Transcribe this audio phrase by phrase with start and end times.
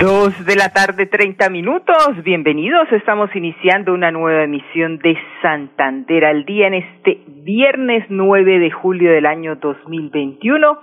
[0.00, 2.24] Dos de la tarde, treinta minutos.
[2.24, 2.90] Bienvenidos.
[2.90, 9.12] Estamos iniciando una nueva emisión de Santander al día en este viernes 9 de julio
[9.12, 10.78] del año 2021.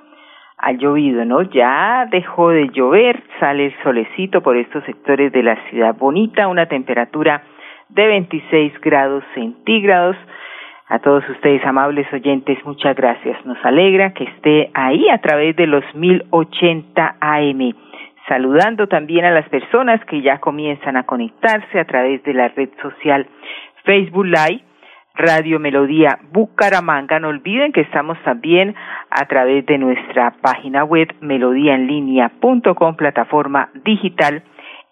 [0.57, 1.41] Ha llovido, ¿no?
[1.41, 6.67] Ya dejó de llover, sale el solecito por estos sectores de la ciudad bonita, una
[6.67, 7.43] temperatura
[7.89, 10.15] de 26 grados centígrados.
[10.87, 13.45] A todos ustedes, amables oyentes, muchas gracias.
[13.45, 17.73] Nos alegra que esté ahí a través de los 1080 AM
[18.31, 22.69] saludando también a las personas que ya comienzan a conectarse a través de la red
[22.81, 23.27] social
[23.83, 24.63] Facebook Live,
[25.15, 27.19] Radio Melodía Bucaramanga.
[27.19, 28.73] No olviden que estamos también
[29.09, 34.43] a través de nuestra página web melodíaenlínea.com, plataforma digital,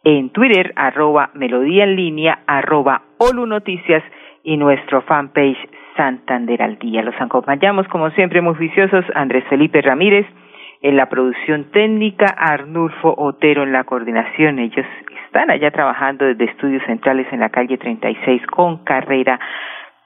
[0.04, 4.04] en Twitter, arroba melodía en línea, arroba Olu Noticias
[4.44, 5.58] y nuestro fanpage
[5.96, 7.04] Santander al Día.
[7.04, 10.26] Los acompañamos, como siempre, muy juiciosos, Andrés Felipe Ramírez,
[10.82, 14.60] en la producción técnica, Arnulfo Otero en la coordinación.
[14.60, 14.86] Ellos
[15.26, 19.40] están allá trabajando desde estudios centrales en la calle 36 con carrera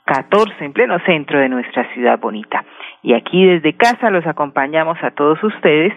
[0.05, 2.65] 14 en pleno centro de nuestra ciudad bonita.
[3.03, 5.93] Y aquí desde casa los acompañamos a todos ustedes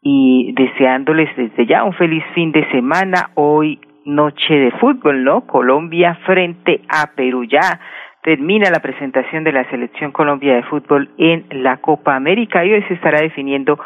[0.00, 3.30] y deseándoles desde ya un feliz fin de semana.
[3.34, 5.42] Hoy noche de fútbol, ¿no?
[5.46, 7.80] Colombia frente a Perú ya
[8.22, 12.82] termina la presentación de la Selección Colombia de Fútbol en la Copa América y hoy
[12.84, 13.78] se estará definiendo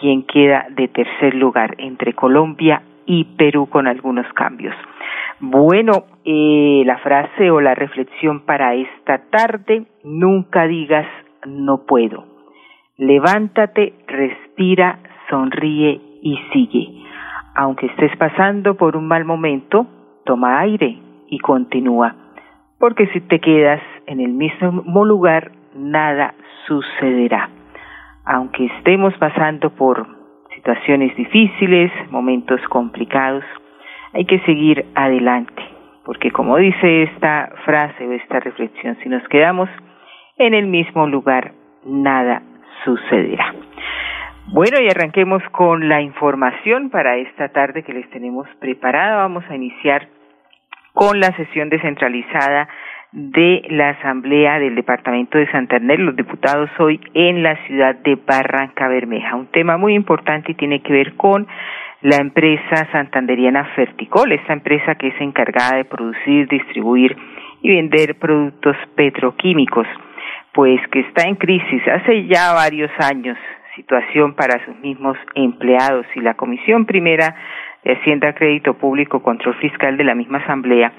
[0.00, 4.74] quién queda de tercer lugar entre Colombia y Perú con algunos cambios.
[5.40, 11.06] Bueno, eh, la frase o la reflexión para esta tarde, nunca digas
[11.46, 12.24] no puedo.
[12.96, 17.02] Levántate, respira, sonríe y sigue.
[17.54, 19.86] Aunque estés pasando por un mal momento,
[20.24, 22.23] toma aire y continúa
[22.78, 26.34] porque si te quedas en el mismo lugar, nada
[26.66, 27.50] sucederá.
[28.24, 30.06] Aunque estemos pasando por
[30.54, 33.44] situaciones difíciles, momentos complicados,
[34.12, 35.62] hay que seguir adelante,
[36.04, 39.68] porque como dice esta frase o esta reflexión, si nos quedamos
[40.36, 41.52] en el mismo lugar,
[41.84, 42.42] nada
[42.84, 43.54] sucederá.
[44.52, 49.16] Bueno, y arranquemos con la información para esta tarde que les tenemos preparada.
[49.16, 50.08] Vamos a iniciar
[50.94, 52.68] con la sesión descentralizada
[53.10, 58.88] de la Asamblea del Departamento de Santander, los diputados hoy en la ciudad de Barranca
[58.88, 59.36] Bermeja.
[59.36, 61.46] Un tema muy importante y tiene que ver con
[62.02, 67.16] la empresa santanderiana Ferticol, esta empresa que es encargada de producir, distribuir
[67.62, 69.86] y vender productos petroquímicos,
[70.52, 73.36] pues que está en crisis hace ya varios años,
[73.74, 77.34] situación para sus mismos empleados y la Comisión Primera
[77.84, 80.92] de Hacienda, Crédito Público, Control Fiscal de la misma Asamblea,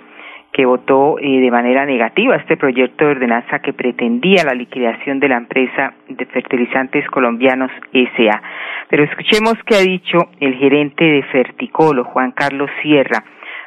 [0.56, 5.28] que votó eh, de manera negativa este proyecto de ordenanza que pretendía la liquidación de
[5.28, 8.41] la empresa de fertilizantes colombianos SA.
[8.90, 13.23] Pero escuchemos qué ha dicho el gerente de Ferticolo, Juan Carlos Sierra.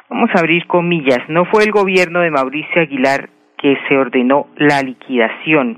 [0.09, 1.19] Vamos a abrir comillas.
[1.27, 5.77] No fue el gobierno de Mauricio Aguilar que se ordenó la liquidación.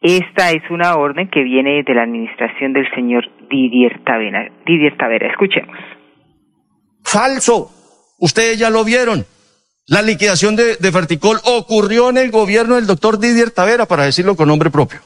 [0.00, 4.48] Esta es una orden que viene de la administración del señor Didier Tavera.
[4.64, 5.76] Didier Tavera, escuchemos.
[7.04, 7.72] Falso.
[8.18, 9.26] Ustedes ya lo vieron.
[9.86, 14.46] La liquidación de, Ferticol ocurrió en el gobierno del doctor Didier Tavera, para decirlo con
[14.46, 15.00] nombre propio.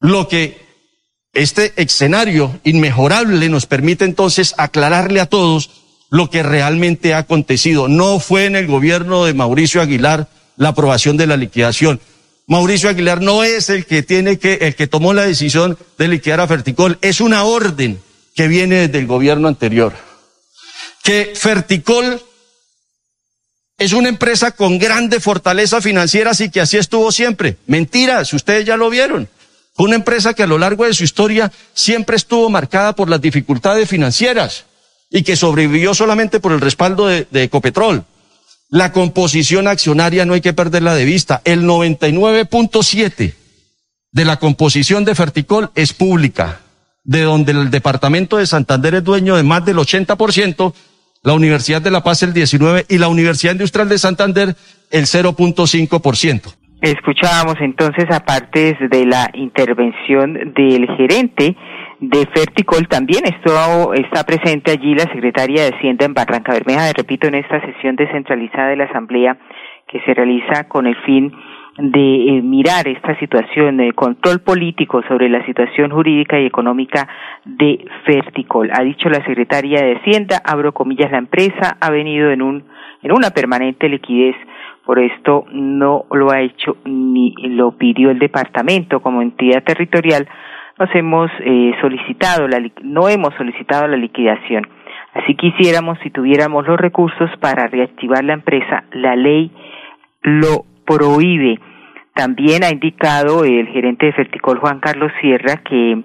[0.00, 0.62] Lo que
[1.32, 5.70] este escenario inmejorable nos permite entonces aclararle a todos
[6.10, 7.88] lo que realmente ha acontecido.
[7.88, 12.00] No fue en el gobierno de Mauricio Aguilar la aprobación de la liquidación.
[12.46, 16.40] Mauricio Aguilar no es el que tiene que, el que tomó la decisión de liquidar
[16.40, 17.98] a Ferticol, es una orden
[18.34, 19.92] que viene desde el gobierno anterior.
[21.02, 22.20] Que Ferticol
[23.78, 27.56] es una empresa con grandes fortalezas financieras y que así estuvo siempre.
[27.66, 29.28] Mentira, si ustedes ya lo vieron.
[29.76, 33.88] Una empresa que a lo largo de su historia siempre estuvo marcada por las dificultades
[33.88, 34.66] financieras
[35.10, 38.04] y que sobrevivió solamente por el respaldo de, de Ecopetrol.
[38.70, 41.42] La composición accionaria no hay que perderla de vista.
[41.44, 43.34] El 99.7
[44.12, 46.60] de la composición de Ferticol es pública,
[47.04, 50.74] de donde el departamento de Santander es dueño de más del 80%,
[51.22, 54.48] la Universidad de La Paz el 19% y la Universidad Industrial de Santander
[54.90, 56.54] el 0.5%.
[56.80, 61.56] Escuchábamos entonces, aparte de la intervención del gerente
[62.00, 62.86] de Ferticol.
[62.88, 67.60] También esto, está presente allí la secretaria de Hacienda en Barranca Bermeja, repito, en esta
[67.62, 69.38] sesión descentralizada de la Asamblea
[69.88, 71.32] que se realiza con el fin
[71.78, 77.08] de eh, mirar esta situación de control político sobre la situación jurídica y económica
[77.44, 78.70] de Ferticol.
[78.72, 82.64] Ha dicho la secretaria de Hacienda, abro comillas, la empresa ha venido en un
[83.02, 84.34] en una permanente liquidez
[84.84, 90.28] por esto no lo ha hecho ni lo pidió el departamento como entidad territorial.
[90.78, 94.66] Nos hemos eh, solicitado la, no hemos solicitado la liquidación.
[95.14, 99.50] Así quisiéramos, si tuviéramos los recursos para reactivar la empresa, la ley
[100.22, 101.58] lo prohíbe.
[102.14, 106.02] También ha indicado el gerente de Ferticol, Juan Carlos Sierra, que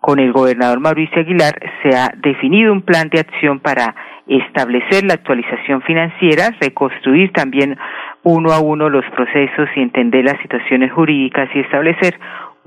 [0.00, 3.94] con el gobernador Mauricio Aguilar se ha definido un plan de acción para
[4.26, 7.76] establecer la actualización financiera, reconstruir también
[8.22, 12.18] uno a uno los procesos y entender las situaciones jurídicas y establecer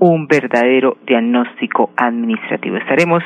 [0.08, 2.76] un verdadero diagnóstico administrativo.
[2.76, 3.22] Estaremos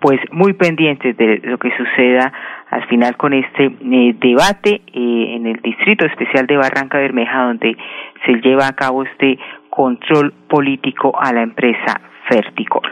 [0.00, 2.32] pues muy pendientes de lo que suceda
[2.70, 7.76] al final con este eh, debate eh, en el Distrito Especial de Barranca Bermeja donde
[8.24, 9.38] se lleva a cabo este
[9.68, 12.90] control político a la empresa Ferticol.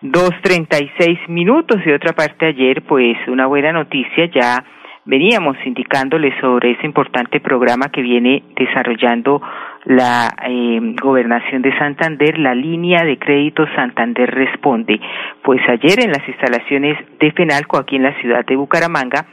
[0.00, 4.64] Dos treinta y seis minutos y otra parte ayer pues una buena noticia ya
[5.08, 9.40] veníamos indicándoles sobre ese importante programa que viene desarrollando
[9.86, 15.00] la eh, gobernación de Santander, la línea de crédito Santander Responde.
[15.42, 19.24] Pues ayer en las instalaciones de FENALCO aquí en la ciudad de Bucaramanga,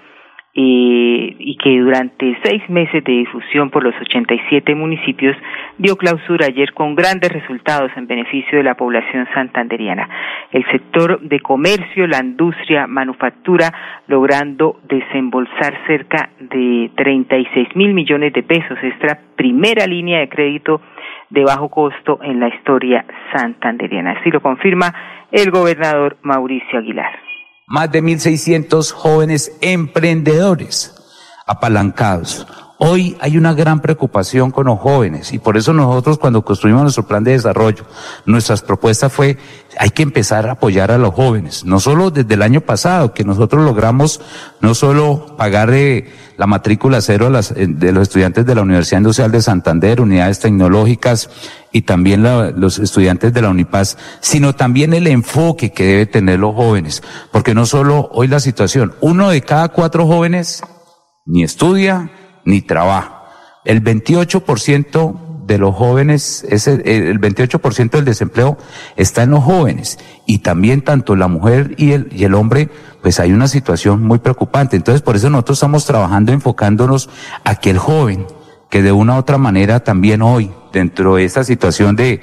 [0.57, 5.35] y que durante seis meses de difusión por los 87 municipios
[5.77, 10.07] dio clausura ayer con grandes resultados en beneficio de la población santanderiana.
[10.51, 13.73] El sector de comercio, la industria, manufactura,
[14.07, 18.77] logrando desembolsar cerca de 36 mil millones de pesos.
[18.81, 20.81] Esta primera línea de crédito
[21.29, 24.11] de bajo costo en la historia santanderiana.
[24.19, 24.93] Así lo confirma
[25.31, 27.24] el gobernador Mauricio Aguilar
[27.67, 30.93] más de 1.600 jóvenes emprendedores
[31.45, 32.45] apalancados.
[32.77, 37.07] Hoy hay una gran preocupación con los jóvenes y por eso nosotros cuando construimos nuestro
[37.07, 37.85] plan de desarrollo,
[38.25, 39.37] nuestras propuestas fue
[39.77, 43.23] hay que empezar a apoyar a los jóvenes, no solo desde el año pasado que
[43.23, 44.19] nosotros logramos
[44.59, 48.61] no solo pagar eh, la matrícula cero a las, eh, de los estudiantes de la
[48.61, 51.29] Universidad Industrial de Santander, unidades tecnológicas
[51.71, 52.23] y también
[52.59, 57.53] los estudiantes de la Unipaz, sino también el enfoque que debe tener los jóvenes, porque
[57.53, 60.61] no solo hoy la situación, uno de cada cuatro jóvenes
[61.25, 62.11] ni estudia,
[62.45, 63.25] ni trabajo.
[63.65, 68.57] El 28% de los jóvenes, el 28% del desempleo
[68.95, 72.69] está en los jóvenes y también tanto la mujer y el, y el hombre,
[73.01, 74.75] pues hay una situación muy preocupante.
[74.75, 77.09] Entonces por eso nosotros estamos trabajando enfocándonos
[77.43, 78.25] a que el joven,
[78.69, 82.21] que de una u otra manera también hoy, dentro de esa situación de,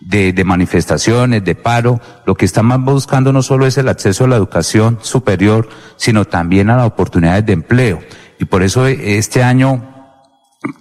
[0.00, 4.28] de, de, manifestaciones, de paro, lo que estamos buscando no solo es el acceso a
[4.28, 8.00] la educación superior, sino también a las oportunidades de empleo.
[8.38, 9.82] Y por eso este año,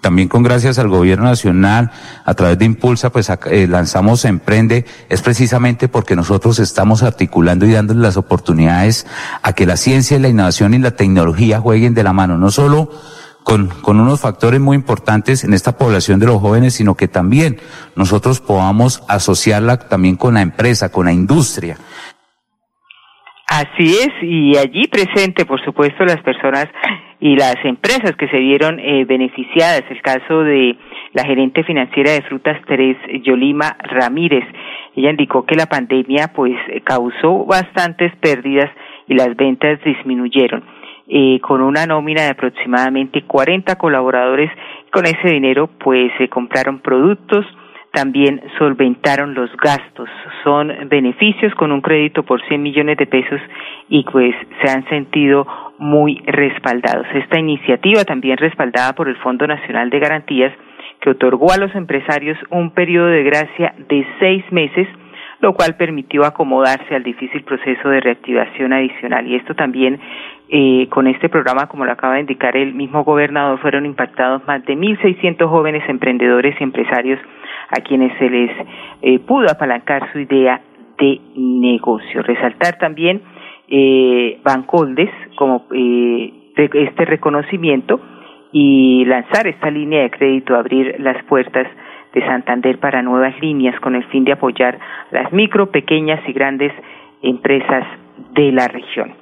[0.02, 1.92] también con gracias al gobierno nacional,
[2.26, 7.72] a través de Impulsa, pues eh, lanzamos Emprende, es precisamente porque nosotros estamos articulando y
[7.72, 9.08] dándole las oportunidades
[9.42, 12.92] a que la ciencia, la innovación y la tecnología jueguen de la mano, no solo
[13.44, 17.60] con, con unos factores muy importantes en esta población de los jóvenes, sino que también
[17.96, 21.78] nosotros podamos asociarla también con la empresa, con la industria.
[23.48, 26.68] Así es, y allí presente, por supuesto, las personas
[27.20, 29.84] y las empresas que se vieron eh, beneficiadas.
[29.90, 30.78] El caso de
[31.14, 34.44] la gerente financiera de frutas Teres Yolima Ramírez.
[34.96, 38.70] Ella indicó que la pandemia pues causó bastantes pérdidas
[39.08, 40.64] y las ventas disminuyeron.
[41.10, 44.52] Eh, con una nómina de aproximadamente 40 colaboradores,
[44.92, 47.46] con ese dinero pues se compraron productos,
[47.94, 50.10] también solventaron los gastos.
[50.44, 53.40] Son beneficios con un crédito por 100 millones de pesos
[53.88, 55.48] y pues se han sentido
[55.80, 57.08] muy respaldados.
[57.14, 60.54] Esta iniciativa, también respaldada por el Fondo Nacional de Garantías,
[61.02, 64.88] que otorgó a los empresarios un periodo de gracia de seis meses,
[65.40, 69.28] lo cual permitió acomodarse al difícil proceso de reactivación adicional.
[69.28, 70.00] Y esto también,
[70.50, 74.66] eh, con este programa, como lo acaba de indicar el mismo gobernador, fueron impactados más
[74.66, 77.20] de 1.600 jóvenes emprendedores y empresarios
[77.70, 78.52] a quienes se les
[79.04, 80.62] eh, pudo apalancar su idea
[80.98, 82.24] de negocio.
[82.24, 83.22] Resaltar también
[83.68, 88.00] eh, Bancoldes como eh, este reconocimiento
[88.52, 91.68] y lanzar esta línea de crédito, abrir las puertas
[92.14, 94.80] de Santander para nuevas líneas con el fin de apoyar
[95.12, 96.72] las micro, pequeñas y grandes
[97.22, 97.86] empresas
[98.34, 99.14] de la región.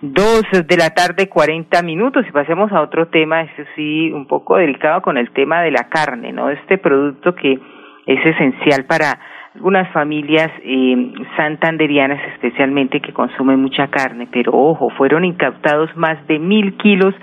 [0.00, 4.56] Dos de la tarde, cuarenta minutos, y pasemos a otro tema, eso sí, un poco
[4.56, 6.50] delicado con el tema de la carne, ¿no?
[6.50, 7.58] Este producto que
[8.06, 9.18] es esencial para
[9.54, 16.38] algunas familias eh, santanderianas especialmente que consumen mucha carne, pero ojo, fueron incautados más de
[16.38, 17.14] mil kilos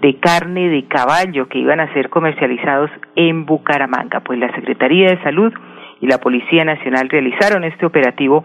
[0.00, 4.20] de carne de caballo que iban a ser comercializados en Bucaramanga.
[4.20, 5.52] Pues la Secretaría de Salud
[6.00, 8.44] y la Policía Nacional realizaron este operativo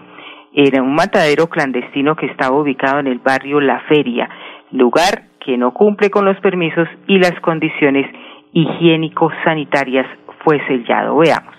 [0.53, 4.29] en un matadero clandestino que estaba ubicado en el barrio La Feria,
[4.71, 8.07] lugar que no cumple con los permisos y las condiciones
[8.53, 10.07] higiénico-sanitarias
[10.43, 11.17] fue sellado.
[11.17, 11.52] Veamos.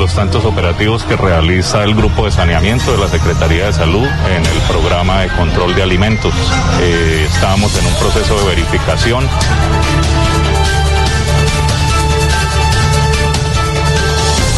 [0.00, 4.46] Los tantos operativos que realiza el Grupo de Saneamiento de la Secretaría de Salud en
[4.46, 6.32] el programa de control de alimentos.
[6.80, 9.28] Eh, estábamos en un proceso de verificación.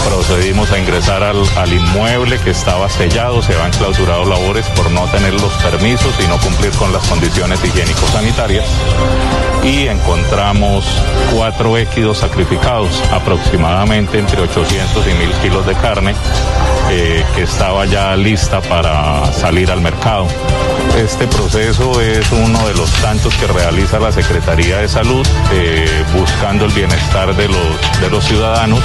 [0.06, 5.34] Procedimos a ingresar al, inmueble que estaba sellado, se habían clausurado labores por no tener
[5.34, 8.66] los permisos y no cumplir con las condiciones higiénico-sanitarias
[9.62, 10.84] y encontramos
[11.34, 16.14] cuatro équidos sacrificados, aproximadamente entre 800 y 1000 kilos de carne
[16.90, 20.26] eh, que estaba ya lista para salir al mercado.
[20.96, 26.66] Este proceso es uno de los tantos que realiza la Secretaría de Salud eh, buscando
[26.66, 28.80] el bienestar de los, de los ciudadanos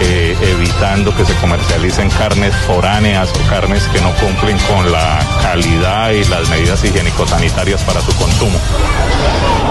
[0.00, 6.10] eh, evitando que se comercialicen carnes foráneas o carnes que no cumplen con la calidad
[6.10, 8.58] y las medidas higiénico-sanitarias para su consumo.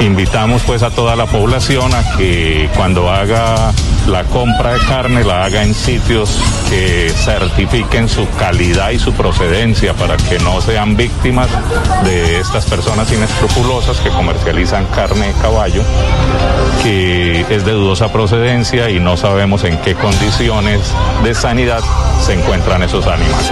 [0.01, 3.73] Invitamos pues a toda la población a que cuando haga
[4.07, 9.93] la compra de carne la haga en sitios que certifiquen su calidad y su procedencia
[9.93, 11.49] para que no sean víctimas
[12.03, 15.81] de estas personas inescrupulosas que comercializan carne de caballo
[16.83, 20.93] que es de dudosa procedencia y no sabemos en qué condiciones
[21.23, 21.81] de sanidad
[22.19, 23.51] se encuentran esos animales.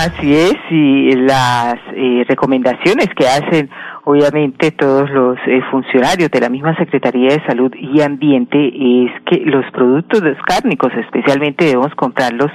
[0.00, 3.70] Así es, y las eh, recomendaciones que hacen
[4.04, 9.44] obviamente todos los eh, funcionarios de la misma Secretaría de Salud y Ambiente es que
[9.44, 12.50] los productos cárnicos especialmente debemos comprarlos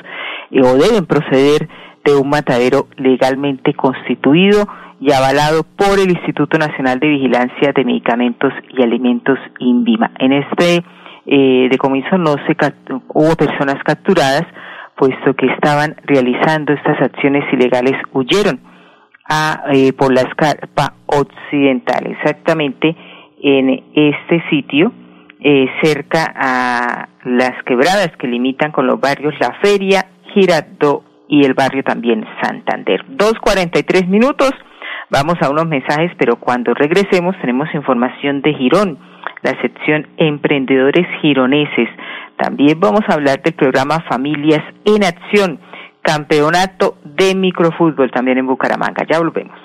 [0.51, 1.67] eh, o deben proceder
[2.03, 4.67] de un matadero legalmente constituido
[4.99, 10.11] y avalado por el Instituto Nacional de Vigilancia de Medicamentos y Alimentos INVIMA.
[10.19, 10.83] En este
[11.25, 12.55] eh, decomiso no se
[13.09, 14.45] hubo personas capturadas,
[14.95, 18.59] puesto que estaban realizando estas acciones ilegales, huyeron
[19.27, 22.95] a, eh, por la escarpa occidental, exactamente
[23.41, 24.91] en este sitio,
[25.39, 31.53] eh, cerca a las quebradas que limitan con los barrios La Feria, Girardot y el
[31.53, 33.03] barrio también Santander.
[33.07, 34.51] Dos cuarenta y tres minutos.
[35.09, 38.97] Vamos a unos mensajes, pero cuando regresemos tenemos información de Girón,
[39.43, 41.89] la sección Emprendedores Gironeses.
[42.37, 45.59] También vamos a hablar del programa Familias en Acción,
[46.05, 49.05] campeonato de microfútbol también en Bucaramanga.
[49.09, 49.64] Ya volvemos.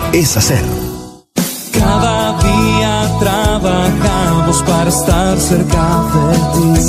[0.13, 0.63] es hacer.
[1.71, 6.81] Cada día trabajamos para estar cerca de ti.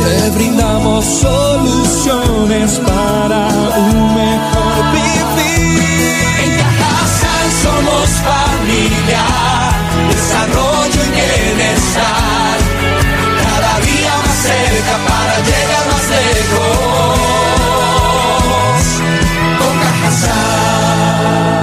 [0.00, 5.82] Te brindamos soluciones para un mejor vivir.
[6.44, 9.24] En Cajasal somos familia,
[10.08, 12.58] desarrollo y bienestar.
[13.42, 16.99] Cada día más cerca para llegar más lejos.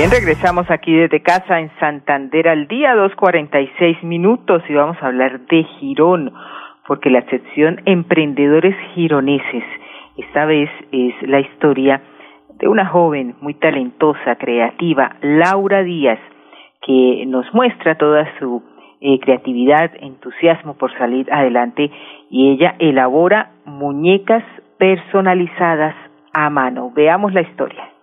[0.00, 5.40] Bien, regresamos aquí desde casa en Santander al día, 2.46 minutos y vamos a hablar
[5.40, 6.32] de Girón,
[6.86, 9.62] porque la sección Emprendedores Gironeses,
[10.16, 12.00] esta vez es la historia
[12.54, 16.18] de una joven muy talentosa, creativa, Laura Díaz,
[16.80, 18.62] que nos muestra toda su
[19.02, 21.90] eh, creatividad, entusiasmo por salir adelante
[22.30, 24.44] y ella elabora muñecas
[24.78, 25.94] personalizadas
[26.32, 26.90] a mano.
[26.96, 27.99] Veamos la historia.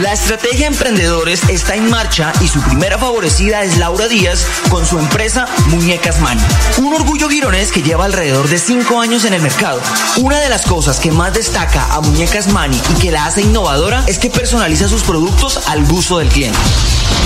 [0.00, 4.98] La estrategia Emprendedores está en marcha y su primera favorecida es Laura Díaz con su
[4.98, 6.42] empresa Muñecas Mani.
[6.78, 9.80] Un orgullo gironés que lleva alrededor de 5 años en el mercado.
[10.16, 14.02] Una de las cosas que más destaca a Muñecas Mani y que la hace innovadora
[14.08, 16.58] es que personaliza sus productos al gusto del cliente.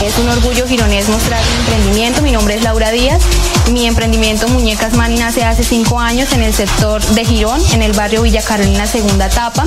[0.04, 2.22] Es un orgullo gironés mostrar mi emprendimiento.
[2.22, 3.20] Mi nombre es Laura Díaz.
[3.72, 7.92] Mi emprendimiento Muñecas Mani nace hace 5 años en el sector de Girón, en el
[7.92, 9.66] barrio Villa Carolina, segunda etapa.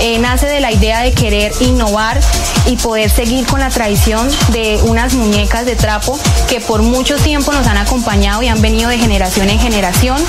[0.00, 2.20] Eh, nace de la idea de querer innovar
[2.66, 7.52] y poder seguir con la tradición de unas muñecas de trapo que por mucho tiempo
[7.52, 10.20] nos han acompañado y han venido de generación en generación,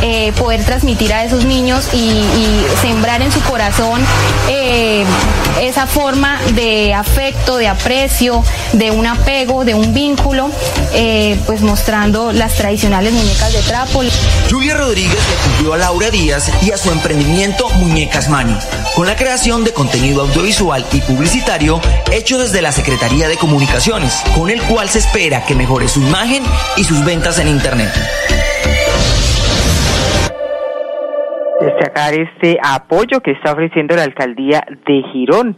[0.00, 2.22] eh, poder transmitir a esos niños y,
[2.80, 4.00] sembrar en su corazón
[4.48, 5.04] eh,
[5.60, 10.50] esa forma de afecto, de aprecio, de un apego, de un vínculo,
[10.94, 14.02] eh, pues mostrando las tradicionales muñecas de trapo.
[14.50, 18.56] Julia Rodríguez le cumplió a Laura Díaz y a su emprendimiento Muñecas Mani,
[18.94, 24.50] con la creación de contenido audiovisual y publicitario hecho desde la Secretaría de Comunicaciones, con
[24.50, 26.42] el cual se espera que mejore su imagen
[26.76, 27.92] y sus ventas en Internet.
[31.60, 35.56] Destacar este apoyo que está ofreciendo la alcaldía de Girón.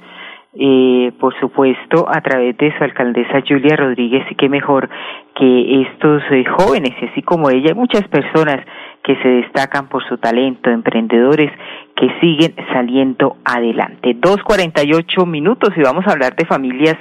[0.57, 4.89] Eh, por supuesto, a través de su alcaldesa Julia Rodríguez, y qué mejor
[5.35, 8.65] que estos eh, jóvenes, así como ella, muchas personas
[9.03, 11.51] que se destacan por su talento, emprendedores
[11.97, 14.15] que siguen saliendo adelante.
[14.15, 16.97] Dos cuarenta y ocho minutos y vamos a hablar de familias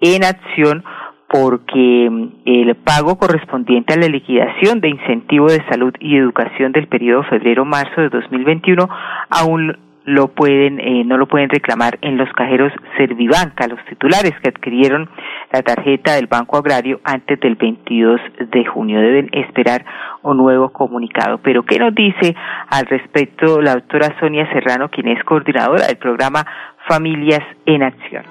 [0.00, 0.84] en acción
[1.28, 6.86] porque mm, el pago correspondiente a la liquidación de incentivo de salud y educación del
[6.86, 8.88] periodo febrero-marzo de 2021
[9.30, 14.48] aún lo pueden eh, no lo pueden reclamar en los cajeros Servibanca los titulares que
[14.48, 15.08] adquirieron
[15.52, 19.84] la tarjeta del Banco Agrario antes del 22 de junio deben esperar
[20.22, 22.34] un nuevo comunicado pero qué nos dice
[22.68, 26.44] al respecto la doctora Sonia Serrano quien es coordinadora del programa
[26.88, 28.24] Familias en Acción.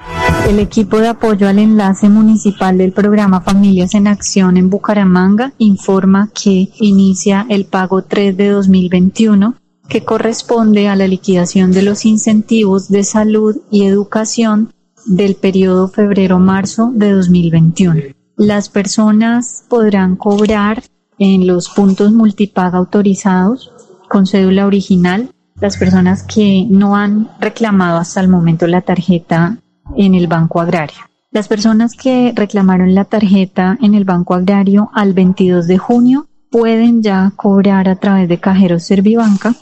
[0.50, 6.28] El equipo de apoyo al enlace municipal del programa Familias en Acción en Bucaramanga informa
[6.34, 9.61] que inicia el pago 3 de 2021
[9.91, 14.71] que corresponde a la liquidación de los incentivos de salud y educación
[15.06, 18.01] del periodo febrero-marzo de 2021.
[18.38, 20.82] Las personas podrán cobrar
[21.19, 23.73] en los puntos multipaga autorizados
[24.08, 29.58] con cédula original las personas que no han reclamado hasta el momento la tarjeta
[29.97, 30.99] en el Banco Agrario.
[31.32, 37.02] Las personas que reclamaron la tarjeta en el Banco Agrario al 22 de junio pueden
[37.02, 39.56] ya cobrar a través de cajeros Servibanca.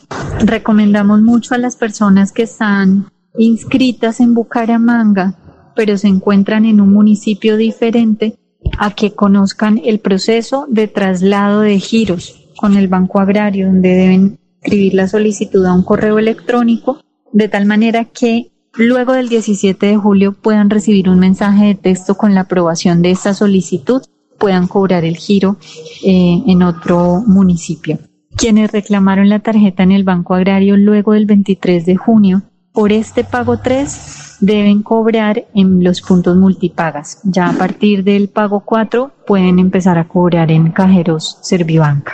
[0.43, 3.05] Recomendamos mucho a las personas que están
[3.37, 5.35] inscritas en Bucaramanga,
[5.75, 8.37] pero se encuentran en un municipio diferente,
[8.77, 14.39] a que conozcan el proceso de traslado de giros con el Banco Agrario, donde deben
[14.61, 16.99] escribir la solicitud a un correo electrónico
[17.31, 22.15] de tal manera que luego del 17 de julio puedan recibir un mensaje de texto
[22.15, 24.01] con la aprobación de esta solicitud,
[24.39, 25.57] puedan cobrar el giro
[26.03, 27.99] eh, en otro municipio.
[28.35, 33.23] Quienes reclamaron la tarjeta en el Banco Agrario luego del 23 de junio, por este
[33.23, 37.19] pago 3 deben cobrar en los puntos multipagas.
[37.23, 42.13] Ya a partir del pago 4 pueden empezar a cobrar en cajeros Servibanca.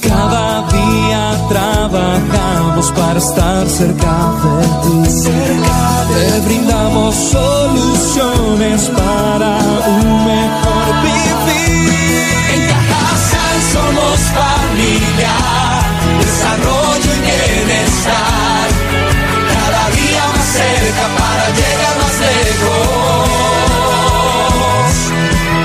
[0.00, 5.10] Cada día trabajamos para estar cerca de ti.
[5.10, 9.58] Cerca Te brindamos soluciones para
[9.96, 11.92] un mejor vivir.
[12.54, 15.34] En Cajasal somos familia,
[16.20, 18.66] desarrollo y bienestar.
[19.54, 23.30] Cada día más cerca para llegar más lejos.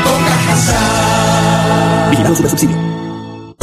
[0.05, 2.09] Con Cajasal.
[2.11, 2.96] Vigilamos su subsidio.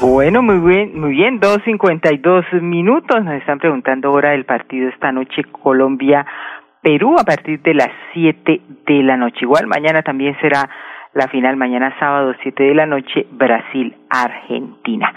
[0.00, 3.22] Bueno, muy bien, muy bien, dos cincuenta y dos minutos.
[3.24, 9.02] Nos están preguntando hora del partido esta noche Colombia-Perú a partir de las siete de
[9.02, 9.38] la noche.
[9.42, 10.68] Igual mañana también será
[11.14, 15.12] la final, mañana sábado siete de la noche, Brasil-Argentina.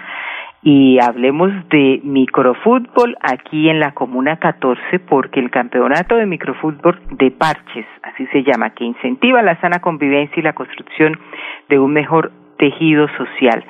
[0.63, 7.31] Y hablemos de microfútbol aquí en la Comuna 14 porque el campeonato de microfútbol de
[7.31, 11.19] parches, así se llama, que incentiva la sana convivencia y la construcción
[11.67, 13.65] de un mejor tejido social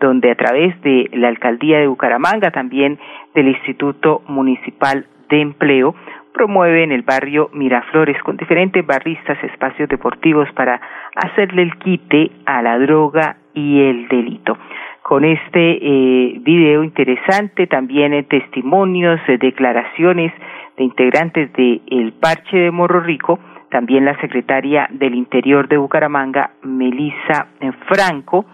[0.00, 2.98] donde a través de la alcaldía de Bucaramanga, también
[3.34, 5.94] del Instituto Municipal de Empleo,
[6.32, 10.80] promueve en el barrio Miraflores con diferentes barristas espacios deportivos para
[11.14, 14.58] hacerle el quite a la droga y el delito.
[15.06, 20.32] Con este eh, video interesante, también en testimonios, eh, declaraciones
[20.76, 23.38] de integrantes del el Parche de Morro Rico,
[23.70, 27.46] también la secretaria del Interior de Bucaramanga, Melisa
[27.86, 28.46] Franco,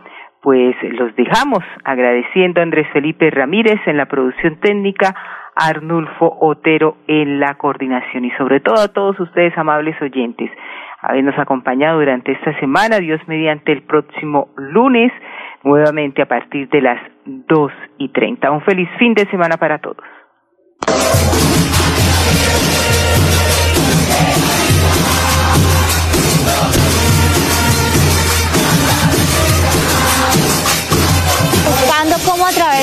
[0.43, 5.15] pues los dejamos agradeciendo a Andrés Felipe Ramírez en la producción técnica,
[5.57, 10.51] a Arnulfo Otero en la coordinación y sobre todo a todos ustedes amables oyentes
[11.03, 15.13] habernos acompañado durante esta semana, Dios mediante el próximo lunes,
[15.65, 18.51] nuevamente a partir de las dos y treinta.
[18.51, 20.05] Un feliz fin de semana para todos.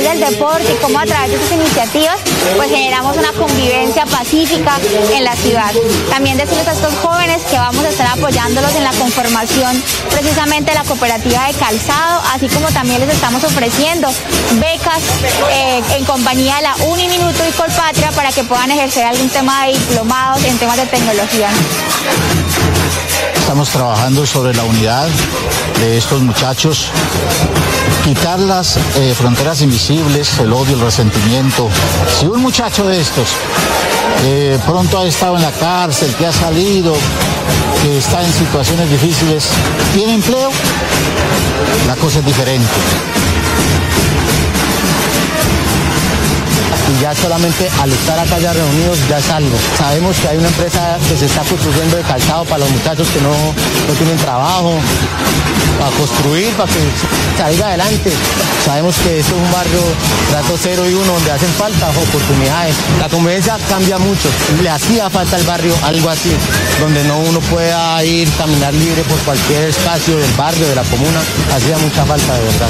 [0.03, 2.17] Del deporte y cómo a través de estas iniciativas
[2.55, 4.79] pues generamos una convivencia pacífica
[5.13, 5.71] en la ciudad.
[6.09, 10.77] También decirles a estos jóvenes que vamos a estar apoyándolos en la conformación precisamente de
[10.77, 14.09] la cooperativa de calzado, así como también les estamos ofreciendo
[14.53, 15.03] becas
[15.51, 19.73] eh, en compañía de la Uniminuto y Colpatria para que puedan ejercer algún tema de
[19.73, 21.49] diplomados en temas de tecnología.
[23.49, 25.07] Estamos trabajando sobre la unidad
[25.79, 26.91] de estos muchachos,
[28.03, 31.67] quitar las eh, fronteras invisibles, el odio, el resentimiento.
[32.19, 33.29] Si un muchacho de estos
[34.67, 36.93] pronto ha estado en la cárcel, que ha salido,
[37.81, 39.47] que está en situaciones difíciles,
[39.95, 40.51] tiene empleo,
[41.87, 42.69] la cosa es diferente.
[46.89, 49.55] Y ya solamente al estar acá ya reunidos ya es algo.
[49.77, 53.21] Sabemos que hay una empresa que se está construyendo de calzado para los muchachos que
[53.21, 54.73] no, no tienen trabajo,
[55.79, 56.79] para construir, para que
[57.37, 58.11] salga adelante.
[58.65, 59.81] Sabemos que esto es un barrio
[60.29, 62.75] trato cero y uno donde hacen falta oportunidades.
[62.99, 64.29] La convivencia cambia mucho.
[64.61, 66.31] Le hacía falta al barrio algo así,
[66.79, 71.21] donde no uno pueda ir, caminar libre por cualquier espacio del barrio, de la comuna.
[71.55, 72.69] Hacía mucha falta de verdad.